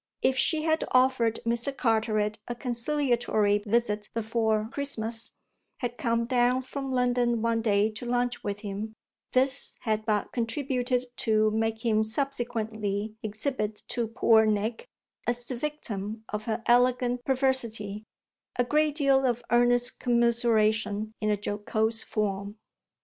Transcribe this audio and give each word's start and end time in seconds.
If 0.23 0.35
she 0.35 0.63
had 0.63 0.83
offered 0.93 1.41
Mr. 1.45 1.77
Carteret 1.77 2.39
a 2.47 2.55
conciliatory 2.55 3.59
visit 3.59 4.09
before 4.15 4.67
Christmas, 4.71 5.31
had 5.77 5.99
come 5.99 6.25
down 6.25 6.63
from 6.63 6.91
London 6.91 7.43
one 7.43 7.61
day 7.61 7.91
to 7.91 8.05
lunch 8.05 8.43
with 8.43 8.61
him, 8.61 8.95
this 9.33 9.77
had 9.81 10.03
but 10.07 10.31
contributed 10.31 11.05
to 11.17 11.51
make 11.51 11.85
him 11.85 12.01
subsequently 12.03 13.13
exhibit 13.21 13.83
to 13.89 14.07
poor 14.07 14.47
Nick, 14.47 14.87
as 15.27 15.45
the 15.47 15.55
victim 15.55 16.23
of 16.29 16.45
her 16.45 16.63
elegant 16.65 17.23
perversity, 17.23 18.03
a 18.55 18.63
great 18.63 18.95
deal 18.95 19.23
of 19.23 19.43
earnest 19.51 19.99
commiseration 19.99 21.13
in 21.21 21.29
a 21.29 21.37
jocose 21.37 22.01
form. 22.01 22.57